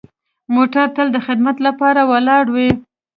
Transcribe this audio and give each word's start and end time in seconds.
موټر 0.53 0.85
تل 0.95 1.07
د 1.13 1.17
خدمت 1.25 1.57
لپاره 1.67 2.01
ولاړ 2.11 2.45
وي. 2.55 2.69